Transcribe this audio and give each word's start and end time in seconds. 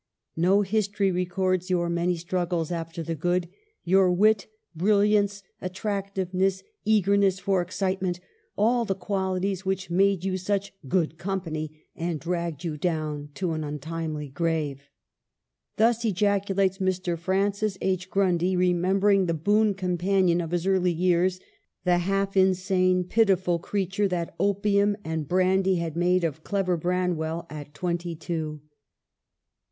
No 0.35 0.61
history 0.63 1.11
records 1.11 1.69
your 1.69 1.87
many 1.87 2.17
struggles 2.17 2.71
after 2.71 3.03
the 3.03 3.13
good— 3.13 3.47
your 3.93 4.11
wit, 4.11 4.47
brilliance, 4.75 5.43
attractiveness, 5.61 6.63
eagerness 6.83 7.37
for 7.37 7.61
excite 7.61 8.01
ment— 8.01 8.19
all 8.57 8.83
the 8.83 8.95
qualities 8.95 9.63
which 9.63 9.91
made 9.91 10.25
you 10.25 10.37
such' 10.37 10.73
good 10.97 11.19
company' 11.19 11.83
and 11.95 12.19
dragged 12.19 12.63
you 12.63 12.77
down 12.77 13.29
to 13.35 13.51
an 13.51 13.63
untimely 13.63 14.27
grave." 14.27 14.89
Thus 15.77 16.03
ejaculates 16.03 16.79
Mr. 16.79 17.15
Francis 17.15 17.77
H. 17.79 18.09
Grundy, 18.09 18.55
re 18.55 18.73
membering 18.73 19.27
the 19.27 19.35
boon 19.35 19.75
companion 19.75 20.41
of 20.41 20.49
his 20.49 20.65
early 20.65 20.91
years, 20.91 21.39
the 21.83 21.99
half 21.99 22.35
insane, 22.35 23.03
pitiful 23.03 23.59
creature 23.59 24.07
that 24.07 24.33
opium 24.39 24.97
and 25.05 25.27
brandy 25.27 25.75
had 25.75 25.95
made 25.95 26.23
of 26.23 26.43
clever 26.43 26.75
Branwell 26.75 27.45
at 27.51 27.75
twenty 27.75 28.15
two. 28.15 28.61